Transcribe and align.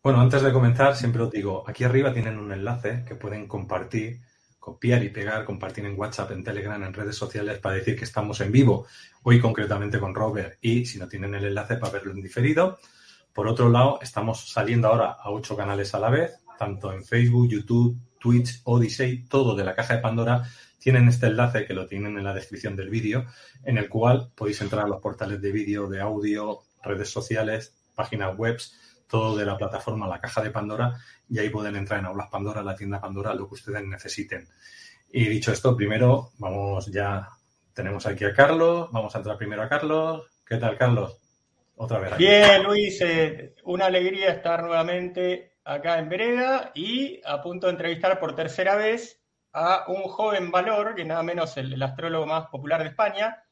Bueno, 0.00 0.20
antes 0.20 0.42
de 0.42 0.52
comenzar, 0.52 0.94
siempre 0.94 1.22
os 1.22 1.30
digo, 1.30 1.64
aquí 1.66 1.82
arriba 1.82 2.12
tienen 2.12 2.38
un 2.38 2.52
enlace 2.52 3.04
que 3.04 3.16
pueden 3.16 3.48
compartir, 3.48 4.20
copiar 4.60 5.02
y 5.02 5.08
pegar, 5.08 5.44
compartir 5.44 5.84
en 5.86 5.98
WhatsApp, 5.98 6.30
en 6.30 6.44
Telegram, 6.44 6.80
en 6.84 6.94
redes 6.94 7.16
sociales 7.16 7.58
para 7.58 7.74
decir 7.74 7.98
que 7.98 8.04
estamos 8.04 8.40
en 8.40 8.52
vivo, 8.52 8.86
hoy 9.24 9.40
concretamente 9.40 9.98
con 9.98 10.14
Robert, 10.14 10.56
y 10.60 10.86
si 10.86 10.98
no 10.98 11.08
tienen 11.08 11.34
el 11.34 11.46
enlace 11.46 11.76
para 11.76 11.92
verlo 11.92 12.12
en 12.12 12.22
diferido. 12.22 12.78
Por 13.32 13.48
otro 13.48 13.68
lado, 13.70 13.98
estamos 14.00 14.48
saliendo 14.48 14.86
ahora 14.86 15.16
a 15.20 15.30
ocho 15.30 15.56
canales 15.56 15.92
a 15.94 15.98
la 15.98 16.10
vez, 16.10 16.32
tanto 16.56 16.92
en 16.92 17.04
Facebook, 17.04 17.48
YouTube, 17.48 17.98
Twitch, 18.20 18.60
Odyssey, 18.64 19.24
todo 19.24 19.56
de 19.56 19.64
la 19.64 19.74
caja 19.74 19.96
de 19.96 20.00
Pandora. 20.00 20.44
Tienen 20.78 21.08
este 21.08 21.26
enlace 21.26 21.66
que 21.66 21.74
lo 21.74 21.88
tienen 21.88 22.16
en 22.16 22.24
la 22.24 22.34
descripción 22.34 22.76
del 22.76 22.88
vídeo, 22.88 23.26
en 23.64 23.78
el 23.78 23.88
cual 23.88 24.30
podéis 24.36 24.60
entrar 24.60 24.84
a 24.84 24.88
los 24.88 25.00
portales 25.00 25.42
de 25.42 25.50
vídeo, 25.50 25.88
de 25.88 26.00
audio, 26.00 26.60
redes 26.84 27.10
sociales, 27.10 27.74
páginas 27.96 28.38
webs, 28.38 28.76
todo 29.08 29.36
de 29.36 29.46
la 29.46 29.56
plataforma 29.56 30.06
La 30.06 30.20
Caja 30.20 30.42
de 30.42 30.50
Pandora 30.50 30.98
y 31.28 31.38
ahí 31.38 31.48
pueden 31.48 31.76
entrar 31.76 32.00
en 32.00 32.06
Aulas 32.06 32.28
Pandora, 32.30 32.62
la 32.62 32.76
tienda 32.76 33.00
Pandora, 33.00 33.34
lo 33.34 33.48
que 33.48 33.54
ustedes 33.54 33.84
necesiten. 33.84 34.46
Y 35.10 35.26
dicho 35.26 35.52
esto, 35.52 35.74
primero 35.74 36.30
vamos 36.38 36.86
ya, 36.86 37.28
tenemos 37.72 38.06
aquí 38.06 38.24
a 38.24 38.34
Carlos, 38.34 38.90
vamos 38.92 39.14
a 39.14 39.18
entrar 39.18 39.36
primero 39.36 39.62
a 39.62 39.68
Carlos. 39.68 40.26
¿Qué 40.46 40.56
tal, 40.56 40.76
Carlos? 40.76 41.18
Otra 41.76 41.98
vez. 41.98 42.12
Aquí. 42.12 42.24
Bien, 42.24 42.62
Luis, 42.62 43.00
eh, 43.00 43.54
una 43.64 43.86
alegría 43.86 44.30
estar 44.30 44.62
nuevamente 44.62 45.58
acá 45.64 45.98
en 45.98 46.08
Vereda 46.08 46.72
y 46.74 47.20
a 47.24 47.40
punto 47.42 47.66
de 47.66 47.72
entrevistar 47.72 48.18
por 48.18 48.34
tercera 48.34 48.76
vez 48.76 49.20
a 49.52 49.84
un 49.88 50.02
joven 50.02 50.50
valor, 50.50 50.94
que 50.94 51.04
nada 51.04 51.22
menos 51.22 51.56
el 51.56 51.82
astrólogo 51.82 52.26
más 52.26 52.46
popular 52.48 52.82
de 52.82 52.88
España, 52.88 53.42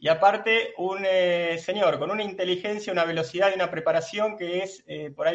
y 0.00 0.08
aparte 0.08 0.72
un 0.78 1.04
eh, 1.06 1.58
señor 1.58 1.98
con 1.98 2.10
una 2.10 2.22
inteligencia, 2.22 2.92
una 2.92 3.04
velocidad 3.04 3.50
y 3.50 3.54
una 3.54 3.70
preparación 3.70 4.38
que 4.38 4.62
es 4.62 4.82
eh, 4.86 5.10
por 5.10 5.26
ahí 5.26 5.28